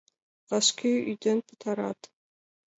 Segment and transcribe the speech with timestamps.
[0.49, 1.99] Вашке ӱден пытарат?